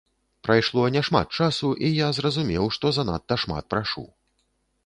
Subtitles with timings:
[0.47, 4.09] Прайшло няшмат часу, і я зразумеў, што занадта шмат прашу.